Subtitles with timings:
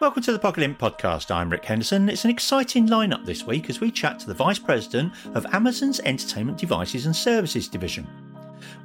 [0.00, 1.30] Welcome to the Pocket Lint podcast.
[1.30, 2.08] I'm Rick Henderson.
[2.08, 6.00] It's an exciting lineup this week as we chat to the Vice President of Amazon's
[6.00, 8.06] Entertainment Devices and Services division.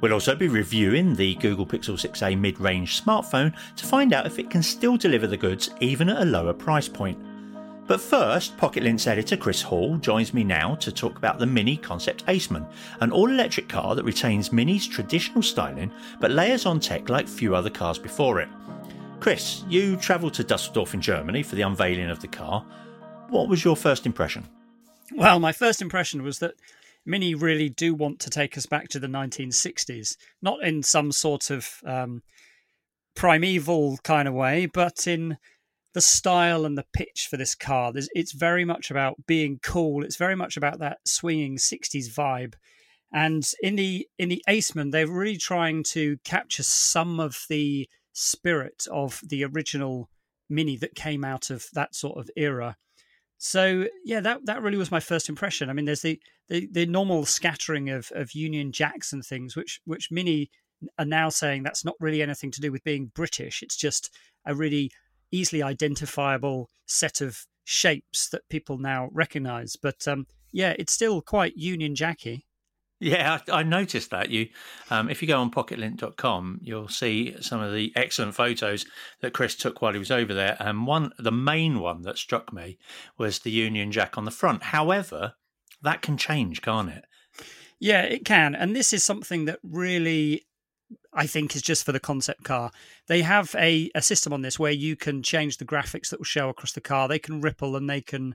[0.02, 4.38] We'll also be reviewing the Google Pixel 6a mid range smartphone to find out if
[4.38, 7.18] it can still deliver the goods even at a lower price point.
[7.86, 11.78] But first, Pocket Lint's editor Chris Hall joins me now to talk about the Mini
[11.78, 12.68] Concept Aceman,
[13.00, 17.56] an all electric car that retains Mini's traditional styling but layers on tech like few
[17.56, 18.48] other cars before it.
[19.26, 22.64] Chris, you travelled to Dusseldorf in Germany for the unveiling of the car.
[23.28, 24.46] What was your first impression?
[25.16, 26.54] Well, my first impression was that
[27.04, 31.50] Mini really do want to take us back to the 1960s, not in some sort
[31.50, 32.22] of um,
[33.16, 35.38] primeval kind of way, but in
[35.92, 37.90] the style and the pitch for this car.
[37.96, 40.04] it's very much about being cool.
[40.04, 42.54] It's very much about that swinging 60s vibe.
[43.12, 48.86] And in the in the Aceman, they're really trying to capture some of the spirit
[48.90, 50.08] of the original
[50.48, 52.76] Mini that came out of that sort of era.
[53.38, 55.68] So yeah, that that really was my first impression.
[55.68, 59.80] I mean, there's the the, the normal scattering of, of Union Jacks and things, which
[59.84, 60.50] which Mini
[60.98, 63.62] are now saying that's not really anything to do with being British.
[63.62, 64.10] It's just
[64.46, 64.90] a really
[65.30, 69.76] easily identifiable set of shapes that people now recognise.
[69.76, 72.45] But um, yeah, it's still quite Union Jacky.
[72.98, 74.30] Yeah, I, I, noticed that.
[74.30, 74.48] You,
[74.88, 78.86] um, if you go on pocketlint.com, you'll see some of the excellent photos
[79.20, 80.56] that Chris took while he was over there.
[80.60, 82.78] And one, the main one that struck me
[83.18, 84.62] was the Union Jack on the front.
[84.62, 85.34] However,
[85.82, 87.04] that can change, can't it?
[87.78, 88.54] Yeah, it can.
[88.54, 90.46] And this is something that really
[91.12, 92.70] I think is just for the concept car.
[93.08, 96.24] They have a, a system on this where you can change the graphics that will
[96.24, 97.08] show across the car.
[97.08, 98.34] They can ripple and they can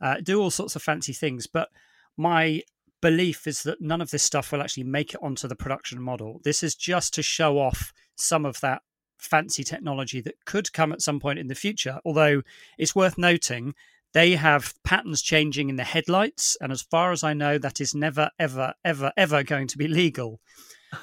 [0.00, 1.46] uh, do all sorts of fancy things.
[1.46, 1.68] But
[2.16, 2.62] my
[3.00, 6.40] belief is that none of this stuff will actually make it onto the production model.
[6.44, 8.82] This is just to show off some of that
[9.18, 11.98] fancy technology that could come at some point in the future.
[12.04, 12.42] Although
[12.78, 13.74] it's worth noting
[14.12, 17.94] they have patterns changing in the headlights, and as far as I know, that is
[17.94, 20.40] never, ever, ever, ever going to be legal.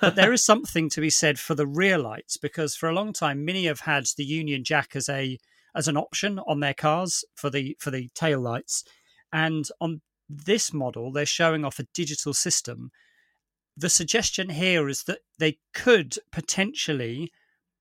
[0.02, 3.14] but there is something to be said for the rear lights because for a long
[3.14, 5.38] time, Mini have had the Union Jack as a
[5.76, 8.84] as an option on their cars for the for the tail lights,
[9.32, 12.92] and on this model, they're showing off a digital system.
[13.76, 17.32] The suggestion here is that they could potentially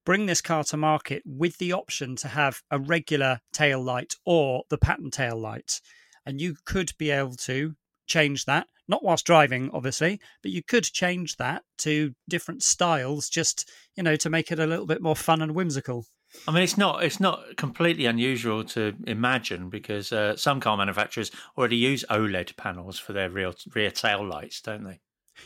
[0.05, 4.63] bring this car to market with the option to have a regular tail light or
[4.71, 5.81] the pattern tail light.
[6.25, 7.75] And you could be able to
[8.07, 13.69] change that, not whilst driving, obviously, but you could change that to different styles just,
[13.97, 16.07] you know, to make it a little bit more fun and whimsical.
[16.47, 21.31] I mean, it's not it's not completely unusual to imagine because uh, some car manufacturers
[21.57, 25.01] already use OLED panels for their rear rear tail lights, don't they?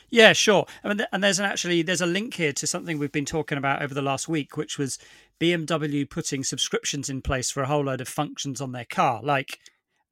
[0.09, 0.67] Yeah, sure.
[0.85, 3.59] I mean, and there's an actually there's a link here to something we've been talking
[3.59, 4.99] about over the last week, which was
[5.41, 9.59] BMW putting subscriptions in place for a whole load of functions on their car, like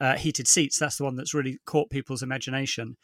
[0.00, 0.78] uh, heated seats.
[0.78, 2.96] That's the one that's really caught people's imagination.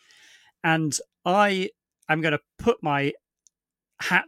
[0.63, 1.71] And I
[2.09, 3.13] am going to put my
[4.01, 4.25] hat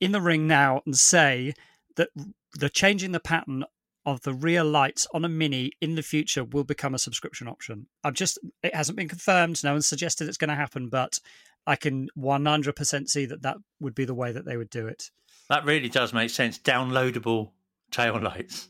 [0.00, 1.54] in the ring now and say
[1.96, 2.08] that
[2.54, 3.64] the changing the pattern
[4.06, 7.88] of the rear lights on a mini in the future will become a subscription option.
[8.04, 9.62] I've just it hasn't been confirmed.
[9.64, 11.18] No one suggested it's going to happen, but
[11.66, 15.10] I can 100% see that that would be the way that they would do it.
[15.48, 16.58] That really does make sense.
[16.58, 17.50] Downloadable
[17.90, 18.68] tail lights.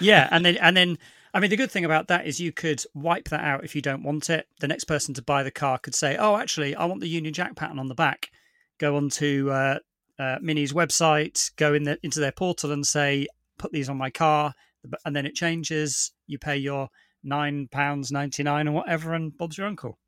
[0.00, 0.98] yeah, and then and then
[1.32, 3.82] I mean the good thing about that is you could wipe that out if you
[3.82, 4.48] don't want it.
[4.60, 7.32] The next person to buy the car could say, "Oh, actually, I want the Union
[7.32, 8.30] Jack pattern on the back."
[8.78, 9.78] Go onto uh,
[10.18, 13.26] uh, Mini's website, go in the, into their portal and say,
[13.58, 14.54] "Put these on my car,"
[15.04, 16.12] and then it changes.
[16.26, 16.88] You pay your
[17.22, 19.98] nine pounds ninety nine or whatever, and Bob's your uncle.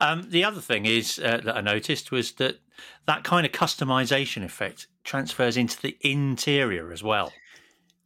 [0.00, 2.58] Um, the other thing is uh, that I noticed was that
[3.06, 7.32] that kind of customization effect transfers into the interior as well.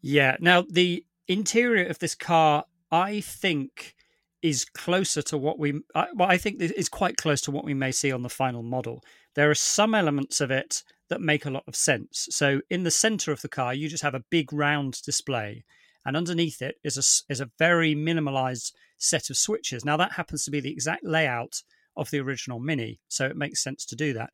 [0.03, 0.37] Yeah.
[0.41, 3.95] Now the interior of this car, I think,
[4.43, 5.81] is closer to what we.
[5.95, 9.03] well, I think is quite close to what we may see on the final model.
[9.35, 12.29] There are some elements of it that make a lot of sense.
[12.31, 15.65] So in the center of the car, you just have a big round display,
[16.05, 19.85] and underneath it is a is a very minimalized set of switches.
[19.85, 21.63] Now that happens to be the exact layout
[21.97, 24.31] of the original Mini, so it makes sense to do that.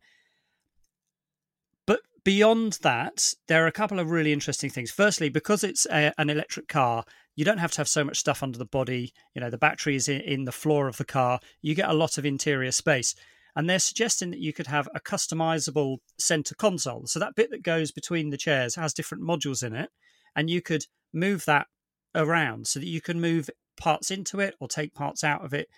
[1.86, 4.90] But beyond that, there are a couple of really interesting things.
[4.90, 7.04] Firstly, because it's a, an electric car,
[7.34, 9.12] you don't have to have so much stuff under the body.
[9.34, 11.40] You know, the battery is in, in the floor of the car.
[11.60, 13.14] You get a lot of interior space.
[13.54, 17.06] And they're suggesting that you could have a customizable center console.
[17.06, 19.90] So that bit that goes between the chairs has different modules in it.
[20.34, 21.66] And you could move that
[22.14, 25.69] around so that you can move parts into it or take parts out of it,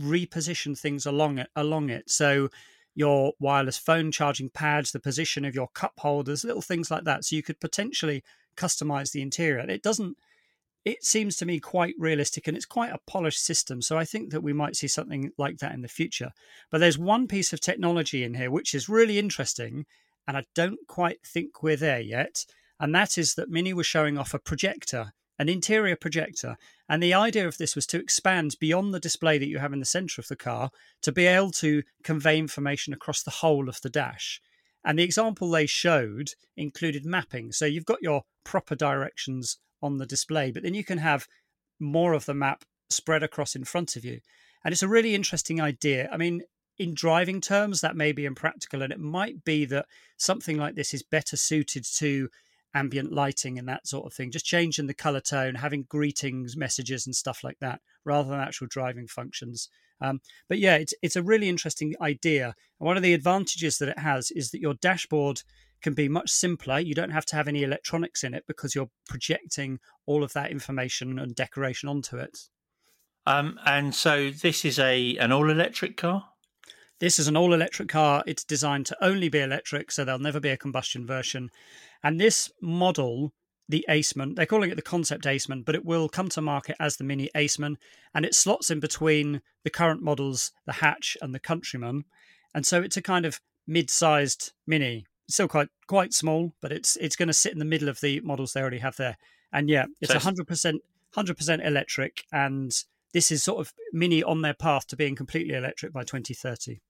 [0.00, 2.10] reposition things along it along it.
[2.10, 2.48] So
[2.94, 7.24] your wireless phone charging pads, the position of your cup holders, little things like that.
[7.24, 8.24] So you could potentially
[8.56, 9.60] customize the interior.
[9.60, 10.16] It doesn't
[10.84, 13.82] it seems to me quite realistic and it's quite a polished system.
[13.82, 16.30] So I think that we might see something like that in the future.
[16.70, 19.84] But there's one piece of technology in here which is really interesting,
[20.26, 22.44] and I don't quite think we're there yet.
[22.78, 26.56] And that is that Mini was showing off a projector, an interior projector.
[26.88, 29.80] And the idea of this was to expand beyond the display that you have in
[29.80, 30.70] the center of the car
[31.02, 34.40] to be able to convey information across the whole of the dash.
[34.82, 37.52] And the example they showed included mapping.
[37.52, 41.26] So you've got your proper directions on the display, but then you can have
[41.78, 44.20] more of the map spread across in front of you.
[44.64, 46.08] And it's a really interesting idea.
[46.12, 46.42] I mean,
[46.78, 49.86] in driving terms, that may be impractical, and it might be that
[50.16, 52.28] something like this is better suited to
[52.74, 57.06] ambient lighting and that sort of thing, just changing the color tone, having greetings messages
[57.06, 59.68] and stuff like that, rather than actual driving functions.
[60.00, 62.54] Um, but yeah, it's it's a really interesting idea.
[62.78, 65.42] And one of the advantages that it has is that your dashboard
[65.82, 66.78] can be much simpler.
[66.78, 70.50] You don't have to have any electronics in it because you're projecting all of that
[70.50, 72.38] information and decoration onto it.
[73.26, 76.24] Um, and so this is a an all electric car.
[76.98, 78.22] This is an all electric car.
[78.26, 81.50] It's designed to only be electric, so there'll never be a combustion version.
[82.02, 83.32] And this model,
[83.70, 86.96] the Aceman, they're calling it the concept Aceman, but it will come to market as
[86.96, 87.76] the Mini Aceman,
[88.14, 92.04] and it slots in between the current models, the Hatch and the Countryman.
[92.54, 97.16] And so it's a kind of mid-sized Mini still quite quite small, but it's it's
[97.16, 99.16] going to sit in the middle of the models they already have there.
[99.52, 100.82] And yeah, it's hundred percent
[101.14, 102.72] hundred percent electric, and
[103.12, 106.80] this is sort of mini on their path to being completely electric by 2030.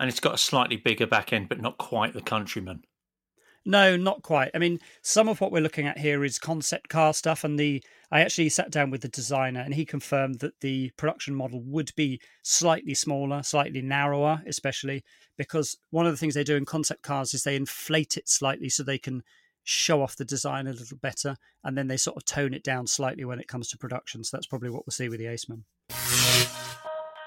[0.00, 2.82] And it's got a slightly bigger back end, but not quite the Countryman.
[3.64, 4.50] No, not quite.
[4.54, 7.82] I mean, some of what we're looking at here is concept car stuff, and the
[8.10, 11.92] I actually sat down with the designer, and he confirmed that the production model would
[11.96, 15.04] be slightly smaller, slightly narrower, especially
[15.38, 18.68] because one of the things they do in concept cars is they inflate it slightly
[18.68, 19.22] so they can
[19.64, 22.88] show off the design a little better, and then they sort of tone it down
[22.88, 24.24] slightly when it comes to production.
[24.24, 25.62] So that's probably what we'll see with the Aceman.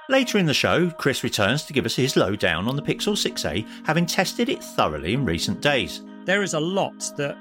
[0.09, 3.65] Later in the show, Chris returns to give us his lowdown on the Pixel 6a,
[3.87, 7.37] having tested it thoroughly in recent days there is a lot that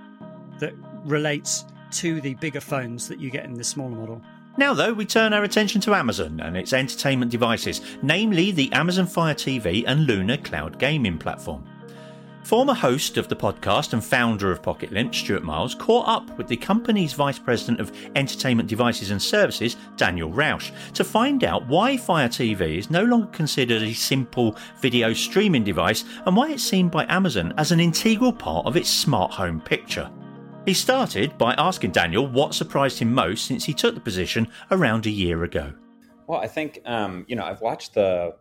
[0.61, 4.23] that relates to the bigger phones that you get in the smaller model.
[4.57, 9.07] Now, though, we turn our attention to Amazon and its entertainment devices, namely the Amazon
[9.07, 11.65] Fire TV and Luna cloud gaming platform.
[12.45, 16.47] Former host of the podcast and founder of Pocket Lint, Stuart Miles, caught up with
[16.47, 21.97] the company's Vice President of Entertainment Devices and Services, Daniel Rausch, to find out why
[21.97, 26.91] Fire TV is no longer considered a simple video streaming device and why it's seen
[26.91, 30.11] by Amazon as an integral part of its smart home picture.
[30.67, 35.07] He started by asking Daniel what surprised him most since he took the position around
[35.07, 35.73] a year ago.
[36.27, 38.37] Well, I think, um, you know, I've watched the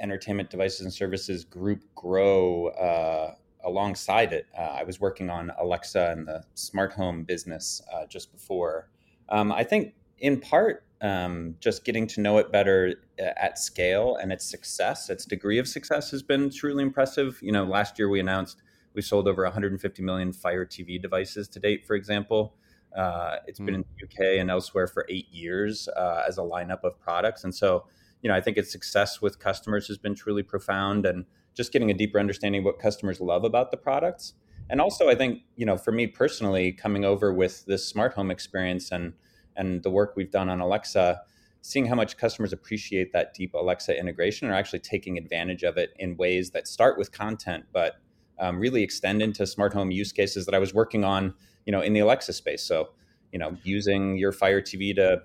[0.00, 3.34] entertainment devices and services group grow uh,
[3.64, 4.46] alongside it.
[4.56, 8.88] Uh, I was working on Alexa and the smart home business uh, just before.
[9.28, 14.16] Um, I think, in part, um, just getting to know it better uh, at scale
[14.16, 17.38] and its success, its degree of success has been truly impressive.
[17.42, 18.62] You know, last year we announced
[18.94, 22.54] we sold over 150 million Fire TV devices to date, for example.
[22.96, 23.66] Uh, it's mm.
[23.66, 27.44] been in the UK and elsewhere for eight years uh, as a lineup of products.
[27.44, 27.84] And so,
[28.22, 31.90] you know, I think its success with customers has been truly profound and just getting
[31.90, 34.34] a deeper understanding of what customers love about the products.
[34.70, 38.30] And also, I think, you know, for me personally, coming over with this smart home
[38.30, 39.14] experience and
[39.56, 41.20] and the work we've done on Alexa,
[41.62, 45.90] seeing how much customers appreciate that deep Alexa integration are actually taking advantage of it
[45.98, 47.96] in ways that start with content, but
[48.38, 51.34] um, really extend into smart home use cases that I was working on,
[51.66, 52.62] you know, in the Alexa space.
[52.62, 52.90] So,
[53.32, 55.22] you know, using your Fire TV to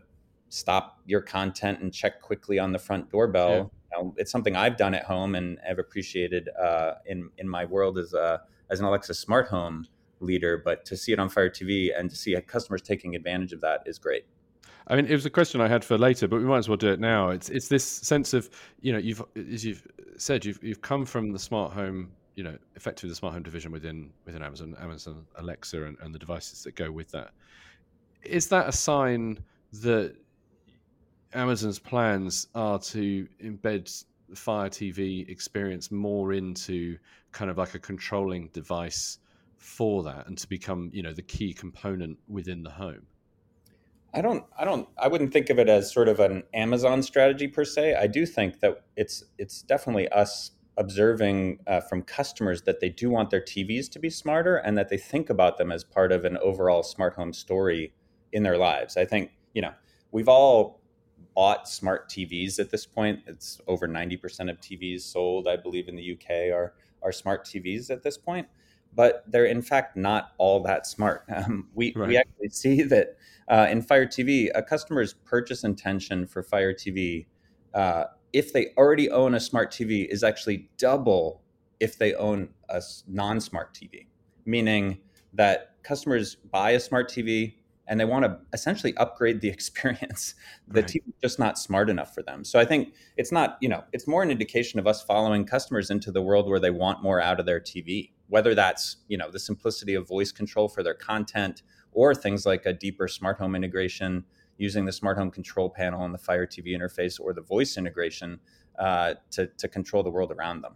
[0.53, 3.50] stop your content and check quickly on the front doorbell.
[3.50, 3.57] Yeah.
[3.98, 7.65] You know, it's something I've done at home and have appreciated uh, in in my
[7.65, 9.88] world as a as an Alexa smart home
[10.19, 10.62] leader.
[10.63, 13.81] But to see it on Fire TV and to see customers taking advantage of that
[13.88, 14.25] is great.
[14.88, 16.77] I mean, it was a question I had for later, but we might as well
[16.77, 17.29] do it now.
[17.29, 18.50] It's it's this sense of
[18.81, 22.57] you know you've as you've said you've you've come from the smart home you know
[22.75, 26.75] effectively the smart home division within within Amazon Amazon Alexa and, and the devices that
[26.75, 27.31] go with that.
[28.22, 29.39] Is that a sign
[29.81, 30.15] that
[31.34, 36.98] Amazon's plans are to embed the Fire TV experience more into
[37.32, 39.20] kind of like a controlling device
[39.58, 43.06] for that and to become you know the key component within the home
[44.13, 47.48] I don't I don't I wouldn't think of it as sort of an Amazon strategy
[47.48, 47.96] per se.
[47.96, 53.10] I do think that it's it's definitely us observing uh, from customers that they do
[53.10, 56.25] want their TVs to be smarter and that they think about them as part of
[56.25, 57.94] an overall smart home story
[58.32, 58.98] in their lives.
[58.98, 59.72] I think, you know,
[60.12, 60.80] we've all
[61.36, 63.22] bought smart TVs at this point.
[63.28, 67.90] It's over 90% of TVs sold, I believe, in the UK are, are smart TVs
[67.90, 68.48] at this point.
[68.96, 71.25] But they're in fact not all that smart.
[71.36, 72.08] Um, we, right.
[72.08, 77.25] we actually see that uh, in Fire TV, a customer's purchase intention for Fire TV,
[77.74, 81.42] uh, if they already own a smart TV, is actually double
[81.80, 84.08] if they own a non smart TV,
[84.46, 85.00] meaning
[85.34, 87.56] that customers buy a smart TV,
[87.88, 90.36] and they want to essentially upgrade the experience.
[90.68, 90.90] The right.
[90.90, 92.44] TV is just not smart enough for them.
[92.44, 95.90] So I think it's not, you know, it's more an indication of us following customers
[95.90, 99.30] into the world where they want more out of their TV, whether that's, you know,
[99.30, 103.56] the simplicity of voice control for their content or things like a deeper smart home
[103.56, 104.25] integration
[104.58, 108.40] using the smart home control panel and the Fire TV interface or the voice integration
[108.80, 110.75] uh, to, to control the world around them.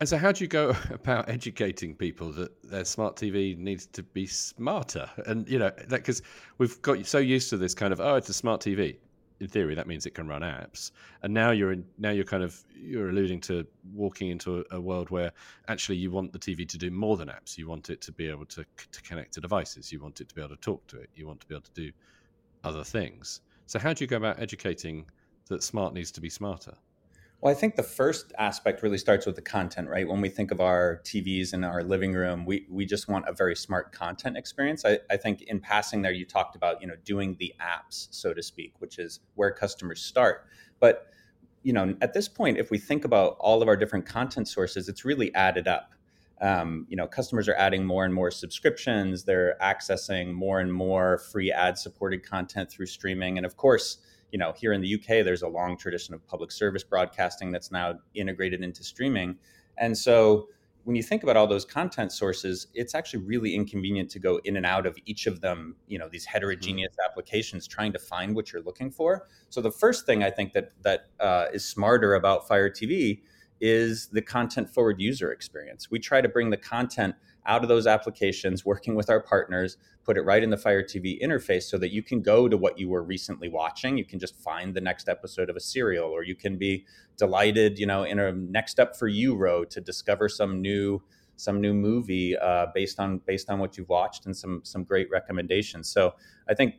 [0.00, 4.02] And so, how do you go about educating people that their smart TV needs to
[4.02, 5.08] be smarter?
[5.26, 6.22] And you know, because
[6.58, 8.96] we've got so used to this kind of oh, it's a smart TV.
[9.40, 10.92] In theory, that means it can run apps.
[11.22, 11.84] And now you're in.
[11.98, 15.32] Now you're kind of you're alluding to walking into a, a world where
[15.68, 17.58] actually you want the TV to do more than apps.
[17.58, 19.90] You want it to be able to to connect to devices.
[19.90, 21.10] You want it to be able to talk to it.
[21.14, 21.90] You want to be able to do
[22.62, 23.40] other things.
[23.66, 25.06] So, how do you go about educating
[25.48, 26.74] that smart needs to be smarter?
[27.42, 30.06] Well, I think the first aspect really starts with the content, right?
[30.06, 33.32] When we think of our TVs in our living room, we, we just want a
[33.32, 34.84] very smart content experience.
[34.84, 38.32] I, I think in passing there, you talked about, you know, doing the apps, so
[38.32, 40.46] to speak, which is where customers start.
[40.78, 41.08] But,
[41.64, 44.88] you know, at this point, if we think about all of our different content sources,
[44.88, 45.94] it's really added up.
[46.40, 49.24] Um, you know, customers are adding more and more subscriptions.
[49.24, 53.36] They're accessing more and more free ad supported content through streaming.
[53.36, 53.98] And of course,
[54.32, 57.70] you know, here in the UK, there's a long tradition of public service broadcasting that's
[57.70, 59.36] now integrated into streaming.
[59.78, 60.48] And so
[60.84, 64.56] when you think about all those content sources, it's actually really inconvenient to go in
[64.56, 67.10] and out of each of them, you know, these heterogeneous mm-hmm.
[67.10, 69.28] applications trying to find what you're looking for.
[69.50, 73.20] So the first thing I think that that uh, is smarter about Fire TV
[73.60, 75.88] is the content forward user experience.
[75.90, 77.14] We try to bring the content
[77.46, 81.20] out of those applications, working with our partners, put it right in the Fire TV
[81.22, 83.98] interface so that you can go to what you were recently watching.
[83.98, 87.78] You can just find the next episode of a serial, or you can be delighted,
[87.78, 91.02] you know, in a next up for you row to discover some new
[91.36, 95.08] some new movie uh, based on based on what you've watched and some some great
[95.10, 95.88] recommendations.
[95.88, 96.14] So
[96.48, 96.74] I think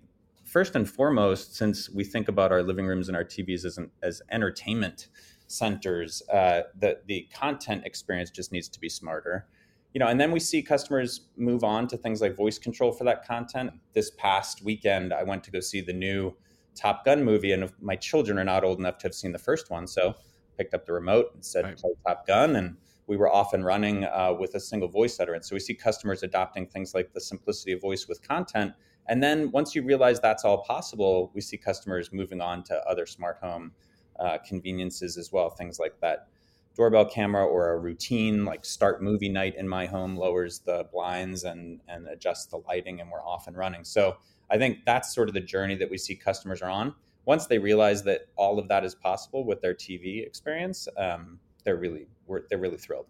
[0.46, 3.92] first and foremost, since we think about our living rooms and our TVs as an,
[4.02, 5.08] as entertainment
[5.48, 9.48] centers, uh, the the content experience just needs to be smarter
[9.94, 13.04] you know, and then we see customers move on to things like voice control for
[13.04, 13.72] that content.
[13.94, 16.36] This past weekend, I went to go see the new
[16.76, 19.70] Top Gun movie, and my children are not old enough to have seen the first
[19.70, 20.16] one, so
[20.58, 21.78] picked up the remote and said right.
[21.78, 25.50] play Top Gun, and we were off and running uh, with a single voice utterance.
[25.50, 28.74] So we see customers adopting things like the simplicity of voice with content,
[29.08, 33.06] and then once you realize that's all possible, we see customers moving on to other
[33.06, 33.74] smart home
[34.20, 36.30] uh, conveniences as well, things like that
[36.76, 41.44] doorbell camera or a routine like start movie night in my home lowers the blinds
[41.44, 43.84] and and adjusts the lighting and we're off and running.
[43.84, 44.18] So
[44.50, 46.96] i think that's sort of the journey that we see customers are on.
[47.26, 51.78] Once they realize that all of that is possible with their tv experience um, they're
[51.78, 52.08] really
[52.50, 53.08] they're really thrilled.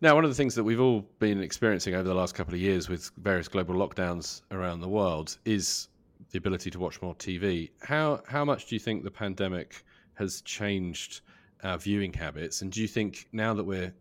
[0.00, 2.60] Now, one of the things that we've all been experiencing over the last couple of
[2.60, 5.88] years with various global lockdowns around the world is
[6.30, 7.70] the ability to watch more TV.
[7.82, 11.22] How how much do you think the pandemic has changed
[11.62, 12.62] our viewing habits.
[12.62, 13.92] And do you think now that we're,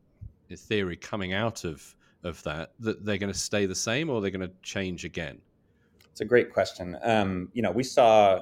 [0.49, 4.21] in theory, coming out of of that, that they're going to stay the same or
[4.21, 5.39] they're going to change again?
[6.11, 6.97] It's a great question.
[7.01, 8.41] Um, you know, we saw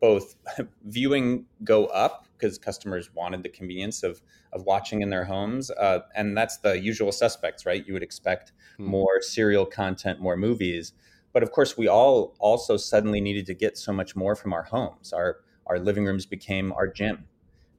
[0.00, 0.36] both
[0.84, 4.20] viewing go up because customers wanted the convenience of
[4.52, 7.86] of watching in their homes, uh, and that's the usual suspects, right?
[7.86, 8.86] You would expect hmm.
[8.86, 10.92] more serial content, more movies,
[11.32, 14.62] but of course, we all also suddenly needed to get so much more from our
[14.62, 15.12] homes.
[15.12, 17.24] Our our living rooms became our gym.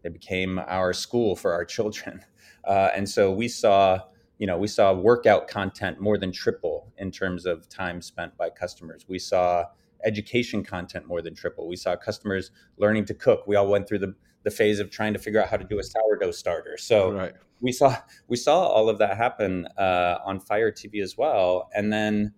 [0.07, 2.21] They became our school for our children.
[2.63, 3.97] Uh, and so we saw,
[4.39, 8.49] you know, we saw workout content more than triple in terms of time spent by
[8.49, 9.05] customers.
[9.07, 9.63] We saw
[10.03, 11.69] education content more than triple.
[11.69, 13.47] We saw customers learning to cook.
[13.47, 15.79] We all went through the, the phase of trying to figure out how to do
[15.79, 16.75] a sourdough starter.
[16.75, 17.33] So right.
[17.61, 17.95] we saw
[18.27, 22.33] we saw all of that happen uh, on Fire TV as well, and then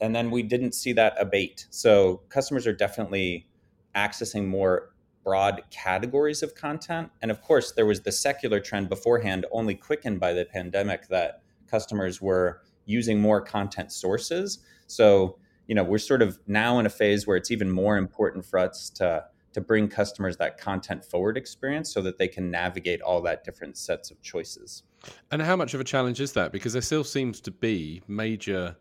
[0.00, 1.68] and then we didn't see that abate.
[1.70, 3.46] So customers are definitely
[3.94, 4.90] accessing more
[5.28, 7.10] broad categories of content.
[7.20, 11.42] And of course, there was the secular trend beforehand, only quickened by the pandemic, that
[11.70, 14.60] customers were using more content sources.
[14.86, 18.46] So, you know, we're sort of now in a phase where it's even more important
[18.46, 23.02] for us to to bring customers that content forward experience so that they can navigate
[23.02, 24.82] all that different sets of choices.
[25.30, 26.52] And how much of a challenge is that?
[26.52, 28.76] Because there still seems to be major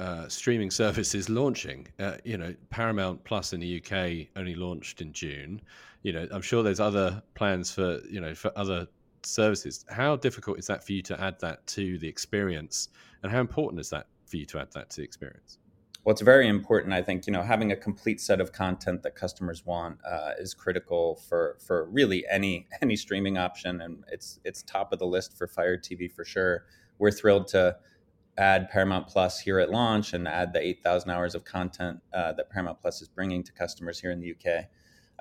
[0.00, 1.86] uh, streaming services launching.
[1.98, 5.60] Uh, you know, Paramount Plus in the UK only launched in June.
[6.02, 8.88] You know, I'm sure there's other plans for you know for other
[9.22, 9.84] services.
[9.88, 12.88] How difficult is that for you to add that to the experience,
[13.22, 15.58] and how important is that for you to add that to the experience?
[16.04, 16.92] Well, it's very important.
[16.92, 20.54] I think you know having a complete set of content that customers want uh, is
[20.54, 25.36] critical for for really any any streaming option, and it's it's top of the list
[25.38, 26.64] for Fire TV for sure.
[26.98, 27.76] We're thrilled to
[28.38, 32.48] add Paramount Plus here at launch and add the 8,000 hours of content uh, that
[32.48, 34.66] Paramount Plus is bringing to customers here in the UK.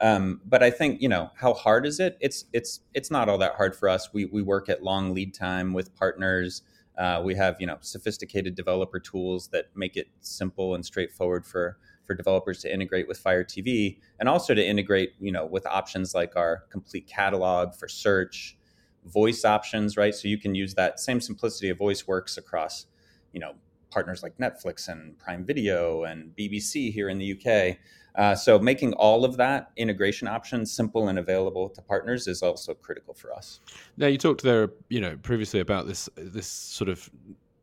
[0.01, 2.17] Um, but I think you know how hard is it?
[2.19, 4.11] It's it's it's not all that hard for us.
[4.11, 6.63] We we work at long lead time with partners.
[6.97, 11.77] Uh, we have you know sophisticated developer tools that make it simple and straightforward for
[12.07, 16.15] for developers to integrate with Fire TV, and also to integrate you know with options
[16.15, 18.57] like our complete catalog for search,
[19.05, 20.15] voice options, right?
[20.15, 22.87] So you can use that same simplicity of voice works across
[23.33, 23.53] you know
[23.91, 27.77] partners like Netflix and Prime Video and BBC here in the UK.
[28.15, 32.73] Uh, so making all of that integration options simple and available to partners is also
[32.73, 33.59] critical for us.
[33.97, 37.09] Now you talked there, you know, previously about this this sort of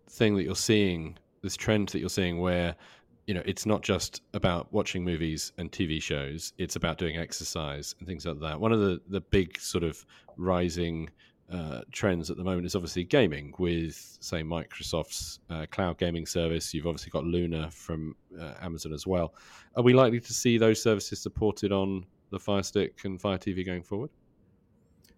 [0.09, 2.75] thing that you're seeing, this trend that you're seeing, where
[3.27, 7.95] you know it's not just about watching movies and TV shows; it's about doing exercise
[7.99, 8.59] and things like that.
[8.59, 10.05] One of the the big sort of
[10.39, 11.11] rising
[11.51, 16.75] uh, trends at the moment is obviously gaming with, say, Microsoft's uh, cloud gaming service.
[16.75, 19.35] You've obviously got Luna from uh, Amazon as well.
[19.77, 23.65] Are we likely to see those services supported on the Fire Stick and Fire TV
[23.65, 24.11] going forward?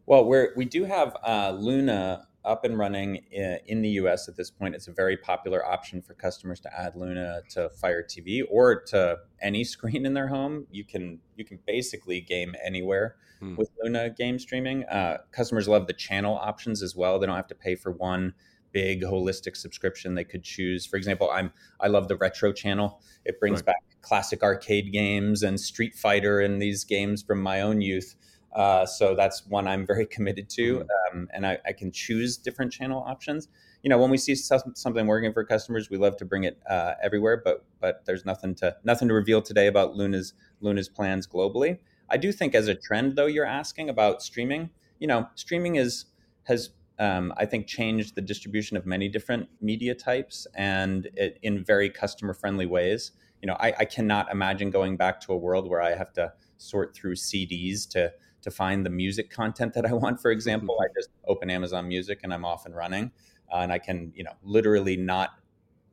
[0.07, 4.51] Well, we we do have uh, Luna up and running in, the US at this
[4.51, 4.75] point.
[4.75, 9.19] It's a very popular option for customers to add Luna to Fire TV or to
[9.43, 10.67] any screen in their home.
[10.71, 13.57] You can you can basically game anywhere hmm.
[13.57, 14.85] with Luna game streaming.
[14.85, 17.19] Uh, customers love the channel options as well.
[17.19, 18.35] They don't have to pay for one
[18.73, 20.87] big holistic subscription they could choose.
[20.87, 23.03] For example, I'm I love the retro channel.
[23.25, 23.67] It brings right.
[23.67, 28.17] back classic arcade games and Street Fighter and these games from my own youth.
[28.53, 31.19] Uh, so that's one I'm very committed to, mm-hmm.
[31.19, 33.49] um, and I, I, can choose different channel options.
[33.83, 36.95] You know, when we see something working for customers, we love to bring it uh,
[37.03, 37.41] everywhere.
[37.43, 41.79] But but there's nothing to nothing to reveal today about Luna's Luna's plans globally.
[42.11, 44.71] I do think as a trend, though, you're asking about streaming.
[44.99, 46.07] You know, streaming is
[46.45, 51.65] has um, I think changed the distribution of many different media types and it, in
[51.65, 53.13] very customer friendly ways.
[53.41, 56.33] You know, I, I cannot imagine going back to a world where I have to
[56.59, 60.21] sort through CDs to to find the music content that I want.
[60.21, 63.13] For example, I just open Amazon Music and I'm off and running,
[63.53, 65.31] uh, and I can you know literally not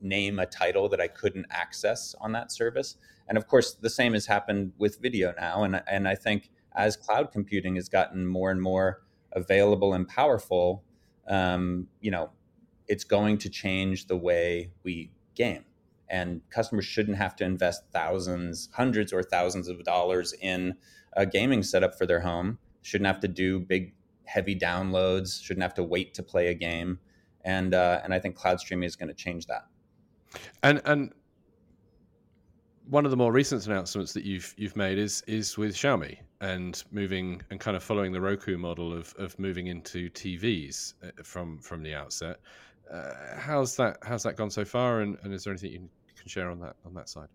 [0.02, 2.98] name a title that I couldn't access on that service.
[3.28, 5.64] And of course, the same has happened with video now.
[5.64, 9.02] And and I think as cloud computing has gotten more and more
[9.34, 10.84] available and powerful,
[11.28, 12.30] um, you know,
[12.88, 15.66] it's going to change the way we game.
[16.10, 20.76] And customers shouldn't have to invest thousands, hundreds, or thousands of dollars in
[21.14, 22.60] a gaming setup for their home.
[22.82, 23.94] Shouldn't have to do big,
[24.26, 25.44] heavy downloads.
[25.44, 27.00] Shouldn't have to wait to play a game.
[27.44, 29.66] And uh, and I think cloud streaming is going to change that.
[30.64, 31.14] And and
[32.90, 36.84] one of the more recent announcements that you've you've made is is with Xiaomi and
[36.92, 41.60] moving and kind of following the Roku model of of moving into TVs uh, from
[41.60, 42.40] from the outset.
[42.92, 45.02] Uh, how's that how's that gone so far?
[45.02, 45.90] And, and is there anything you can
[46.28, 47.30] share on that on that side?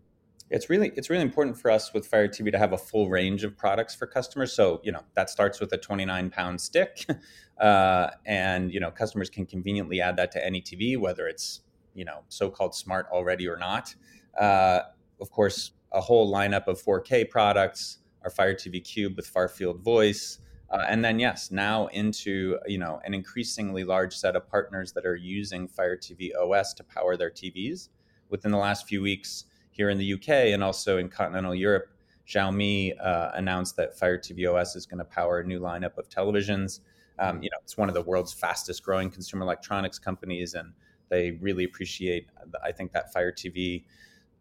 [0.52, 3.42] it's really it's really important for us with Fire TV to have a full range
[3.42, 4.52] of products for customers.
[4.52, 7.07] So you know that starts with a 29 pound stick,
[7.61, 11.62] uh, and you know customers can conveniently add that to any TV, whether it's
[11.94, 13.94] you know so-called smart already or not.
[14.38, 14.81] Uh,
[15.20, 19.81] of course, a whole lineup of 4K products, our Fire TV Cube with Far Field
[19.83, 20.38] Voice.
[20.70, 25.07] Uh, and then yes, now into you know an increasingly large set of partners that
[25.07, 27.88] are using Fire TV OS to power their TVs.
[28.33, 31.88] Within the last few weeks, here in the UK and also in continental Europe,
[32.27, 36.09] Xiaomi uh, announced that Fire TV OS is going to power a new lineup of
[36.09, 36.81] televisions.
[37.18, 40.73] Um, you know, it's one of the world's fastest growing consumer electronics companies, and
[41.09, 42.29] they really appreciate,
[42.64, 43.85] I think, that Fire TV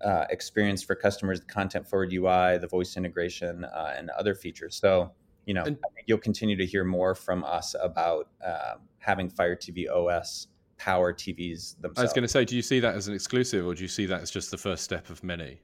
[0.02, 4.76] uh, experience for customers, the content forward UI, the voice integration, uh, and other features.
[4.76, 5.12] So,
[5.46, 9.30] you know, and, I think you'll continue to hear more from us about uh, having
[9.30, 10.48] Fire TV OS
[10.82, 12.00] power TVs themselves.
[12.00, 13.88] I was going to say, do you see that as an exclusive, or do you
[13.88, 15.60] see that as just the first step of many?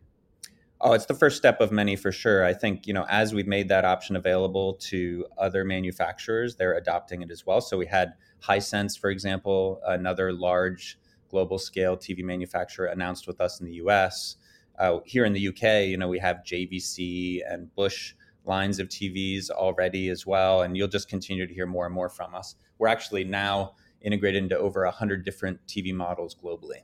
[0.79, 2.45] Oh, it's the first step of many for sure.
[2.45, 7.23] I think you know as we've made that option available to other manufacturers, they're adopting
[7.23, 7.61] it as well.
[7.61, 10.99] So we had Hisense, for example, another large
[11.29, 14.37] global scale TV manufacturer announced with us in the US.
[14.77, 18.13] Uh, here in the UK, you know, we have JVC and Bush
[18.45, 22.07] lines of TVs already as well, and you'll just continue to hear more and more
[22.07, 22.55] from us.
[22.77, 26.81] We're actually now integrated into over 100 different TV models globally.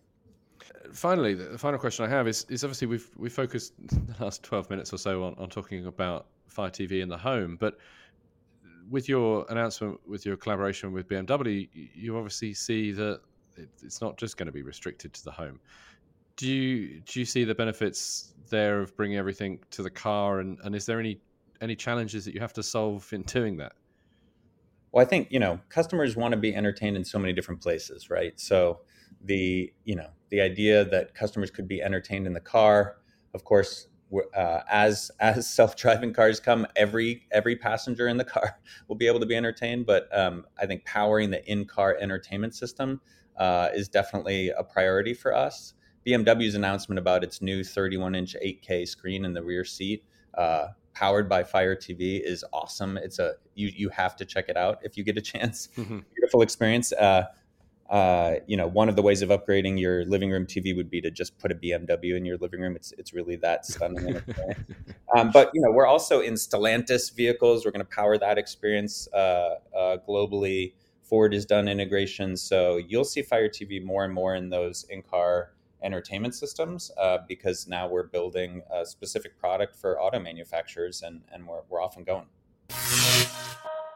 [0.93, 4.69] Finally, the final question I have is, is obviously we've we focused the last 12
[4.69, 7.77] minutes or so on, on talking about Fire TV in the home, but
[8.89, 13.21] with your announcement, with your collaboration with BMW, you obviously see that
[13.81, 15.59] it's not just going to be restricted to the home.
[16.35, 20.59] Do you do you see the benefits there of bringing everything to the car, and,
[20.63, 21.19] and is there any
[21.61, 23.73] any challenges that you have to solve in doing that?
[24.93, 28.11] Well, I think you know customers want to be entertained in so many different places,
[28.11, 28.39] right?
[28.39, 28.81] So
[29.25, 32.97] the you know the idea that customers could be entertained in the car,
[33.33, 33.87] of course,
[34.35, 39.07] uh, as as self driving cars come, every every passenger in the car will be
[39.07, 39.87] able to be entertained.
[39.87, 43.01] But um, I think powering the in car entertainment system
[43.37, 45.73] uh, is definitely a priority for us.
[46.05, 50.03] BMW's announcement about its new 31 inch 8K screen in the rear seat,
[50.37, 52.97] uh, powered by Fire TV, is awesome.
[52.97, 55.69] It's a you you have to check it out if you get a chance.
[55.83, 55.99] Mm-hmm.
[56.15, 56.93] Beautiful experience.
[56.93, 57.25] Uh,
[57.89, 61.01] uh, you know, one of the ways of upgrading your living room TV would be
[61.01, 62.75] to just put a BMW in your living room.
[62.75, 64.21] It's it's really that stunning.
[65.15, 67.65] um, but you know, we're also in Stellantis vehicles.
[67.65, 70.73] We're going to power that experience uh, uh, globally.
[71.03, 75.51] Ford has done integration, so you'll see Fire TV more and more in those in-car
[75.83, 81.47] entertainment systems uh, because now we're building a specific product for auto manufacturers, and and
[81.47, 82.25] we're we're off and going.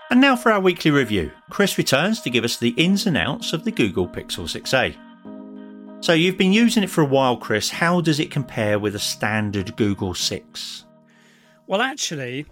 [0.10, 1.32] And now for our weekly review.
[1.50, 4.96] Chris returns to give us the ins and outs of the Google Pixel 6a.
[6.02, 7.70] So you've been using it for a while, Chris.
[7.70, 10.86] How does it compare with a standard Google 6?
[11.66, 12.46] Well, actually,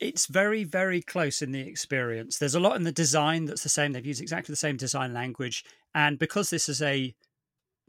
[0.00, 2.38] it's very, very close in the experience.
[2.38, 3.92] There's a lot in the design that's the same.
[3.92, 5.64] They've used exactly the same design language.
[5.94, 7.14] And because this is a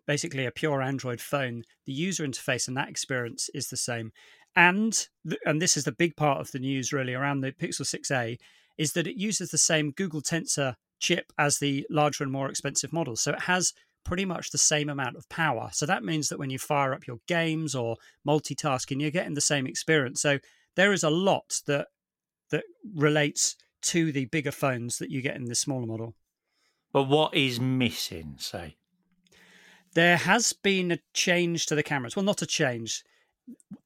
[0.08, 4.12] basically a pure Android phone, the user interface and that experience is the same.
[4.56, 5.08] And
[5.46, 8.38] and this is the big part of the news really around the Pixel 6a
[8.78, 12.92] is that it uses the same Google Tensor chip as the larger and more expensive
[12.92, 13.22] models.
[13.22, 15.70] So it has pretty much the same amount of power.
[15.74, 19.42] So that means that when you fire up your games or multitasking, you're getting the
[19.42, 20.22] same experience.
[20.22, 20.40] So
[20.76, 21.88] there is a lot that
[22.50, 22.64] that
[22.96, 26.16] relates to the bigger phones that you get in the smaller model.
[26.94, 28.77] But what is missing, say?
[29.98, 32.16] There has been a change to the cameras.
[32.16, 33.04] Well, not a change.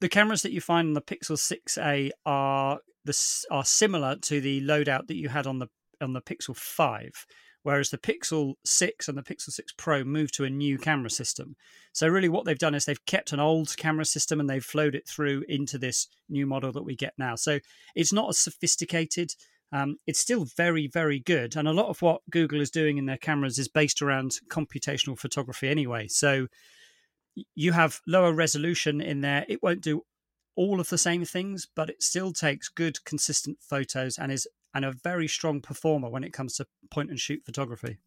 [0.02, 4.60] The cameras that you find on the Pixel 6a are the, are similar to the
[4.60, 5.68] loadout that you had on the
[6.02, 7.26] on the Pixel 5,
[7.64, 11.56] whereas the Pixel 6 and the Pixel 6 Pro moved to a new camera system.
[11.94, 14.96] So really what they've done is they've kept an old camera system and they've flowed
[14.96, 17.36] it through into this new model that we get now.
[17.36, 17.60] So
[17.96, 19.32] it's not as sophisticated.
[19.72, 21.56] Um, it's still very, very good.
[21.56, 25.18] And a lot of what Google is doing in their cameras is based around computational
[25.18, 26.08] photography anyway.
[26.08, 26.48] So
[27.56, 29.46] you have lower resolution in there.
[29.48, 30.04] It won't do
[30.56, 34.86] all of the same things, but it still takes good, consistent photos and is and
[34.86, 37.98] a very strong performer when it comes to point and shoot photography.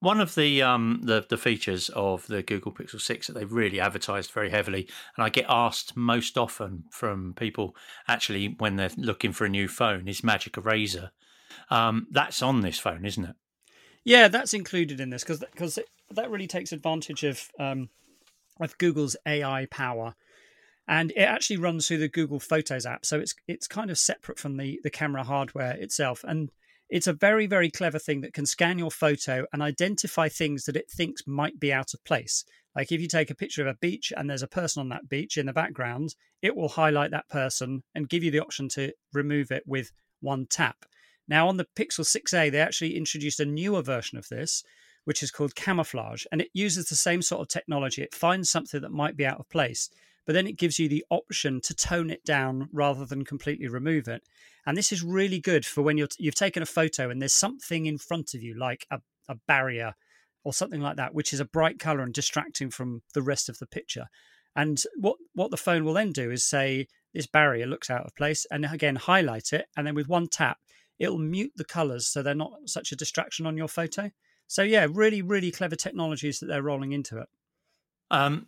[0.00, 3.80] One of the um the, the features of the Google Pixel 6 that they've really
[3.80, 7.74] advertised very heavily, and I get asked most often from people
[8.06, 11.12] actually when they're looking for a new phone, is Magic Eraser.
[11.70, 13.36] Um, that's on this phone, isn't it?
[14.04, 15.78] Yeah, that's included in this because because
[16.10, 17.88] that really takes advantage of um,
[18.60, 20.14] of Google's AI power
[20.88, 24.38] and it actually runs through the Google Photos app, so it's it's kind of separate
[24.38, 26.50] from the the camera hardware itself, and
[26.88, 30.76] it's a very very clever thing that can scan your photo and identify things that
[30.76, 32.44] it thinks might be out of place.
[32.74, 35.08] Like if you take a picture of a beach and there's a person on that
[35.08, 38.92] beach in the background, it will highlight that person and give you the option to
[39.12, 40.84] remove it with one tap.
[41.26, 44.62] Now on the Pixel 6a, they actually introduced a newer version of this,
[45.04, 48.02] which is called camouflage, and it uses the same sort of technology.
[48.02, 49.88] It finds something that might be out of place
[50.26, 54.08] but then it gives you the option to tone it down rather than completely remove
[54.08, 54.22] it.
[54.66, 57.86] And this is really good for when you're you've taken a photo and there's something
[57.86, 59.94] in front of you, like a, a barrier
[60.44, 63.58] or something like that, which is a bright color and distracting from the rest of
[63.58, 64.06] the picture.
[64.56, 68.16] And what what the phone will then do is say this barrier looks out of
[68.16, 70.58] place, and again highlight it, and then with one tap,
[70.98, 74.10] it'll mute the colors so they're not such a distraction on your photo.
[74.48, 77.28] So yeah, really, really clever technologies that they're rolling into it.
[78.10, 78.46] Um,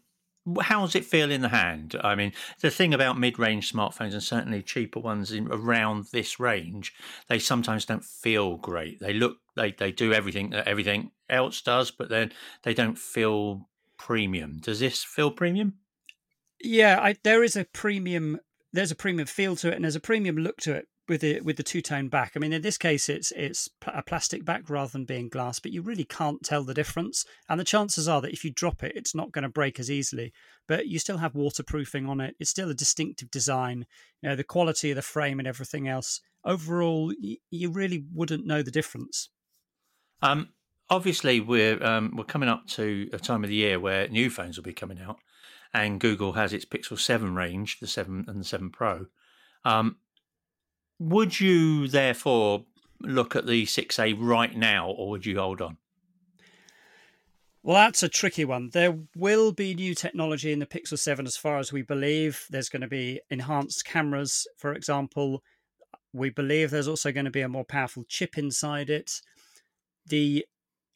[0.60, 1.96] how does it feel in the hand?
[2.02, 6.94] I mean, the thing about mid-range smartphones and certainly cheaper ones in around this range,
[7.28, 9.00] they sometimes don't feel great.
[9.00, 12.32] They look, they they do everything that everything else does, but then
[12.62, 14.58] they don't feel premium.
[14.60, 15.74] Does this feel premium?
[16.60, 18.40] Yeah, I, there is a premium.
[18.72, 21.40] There's a premium feel to it, and there's a premium look to it with the
[21.40, 22.32] with the two tone back.
[22.34, 25.72] I mean, in this case, it's it's a plastic back rather than being glass, but
[25.72, 27.24] you really can't tell the difference.
[27.48, 29.90] And the chances are that if you drop it, it's not going to break as
[29.90, 30.32] easily.
[30.66, 32.36] But you still have waterproofing on it.
[32.38, 33.86] It's still a distinctive design.
[34.22, 36.20] You know, the quality of the frame and everything else.
[36.44, 37.12] Overall,
[37.50, 39.30] you really wouldn't know the difference.
[40.22, 40.50] Um,
[40.90, 44.56] obviously, we're um, we're coming up to a time of the year where new phones
[44.56, 45.18] will be coming out,
[45.72, 49.06] and Google has its Pixel Seven range, the Seven and the Seven Pro.
[49.64, 49.96] Um,
[50.98, 52.64] would you therefore
[53.00, 55.76] look at the 6A right now, or would you hold on?
[57.62, 58.70] Well, that's a tricky one.
[58.72, 62.46] There will be new technology in the Pixel 7 as far as we believe.
[62.50, 65.42] There's going to be enhanced cameras, for example.
[66.12, 69.20] We believe there's also going to be a more powerful chip inside it.
[70.06, 70.46] The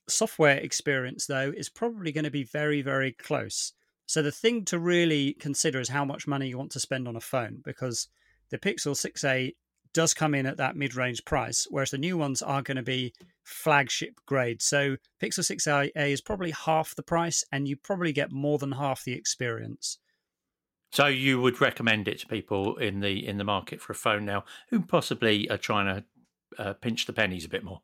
[0.08, 3.72] software experience, though, is probably going to be very, very close.
[4.06, 7.16] So the thing to really consider is how much money you want to spend on
[7.16, 8.08] a phone because
[8.50, 9.54] the Pixel 6a
[9.92, 13.12] does come in at that mid-range price, whereas the new ones are going to be
[13.44, 14.62] flagship grade.
[14.62, 19.04] So Pixel 6a is probably half the price, and you probably get more than half
[19.04, 19.98] the experience.
[20.92, 24.26] So you would recommend it to people in the in the market for a phone
[24.26, 26.04] now who possibly are trying to
[26.62, 27.80] uh, pinch the pennies a bit more.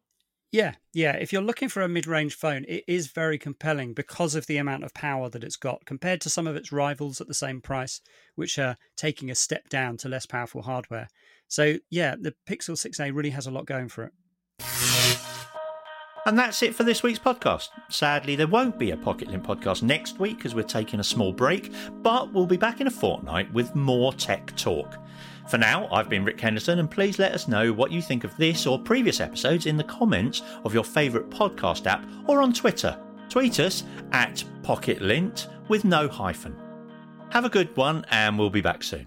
[0.50, 1.12] Yeah, yeah.
[1.12, 4.82] If you're looking for a mid-range phone, it is very compelling because of the amount
[4.82, 8.00] of power that it's got compared to some of its rivals at the same price,
[8.34, 11.08] which are taking a step down to less powerful hardware.
[11.48, 15.17] So yeah, the Pixel 6a really has a lot going for it.
[16.28, 17.70] And that's it for this week's podcast.
[17.88, 21.32] Sadly, there won't be a Pocket Lint podcast next week as we're taking a small
[21.32, 24.98] break, but we'll be back in a fortnight with more tech talk.
[25.48, 28.36] For now, I've been Rick Henderson, and please let us know what you think of
[28.36, 33.00] this or previous episodes in the comments of your favourite podcast app or on Twitter.
[33.30, 36.54] Tweet us at Pocket Lint with no hyphen.
[37.30, 39.06] Have a good one, and we'll be back soon.